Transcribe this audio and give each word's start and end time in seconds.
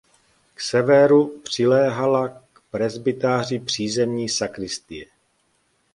Ze 0.57 0.61
severu 0.63 1.27
přiléhala 1.43 2.27
k 2.53 2.61
presbytáři 2.71 3.59
přízemní 3.59 4.29
sakristie. 4.29 5.05